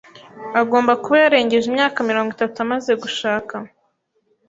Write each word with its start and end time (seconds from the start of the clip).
Agomba 0.61 0.91
kuba 1.03 1.17
yarengeje 1.23 1.65
imyaka 1.69 1.97
mirongo 2.09 2.29
itatu 2.35 2.57
amaze 2.65 2.91
gushaka. 3.03 3.55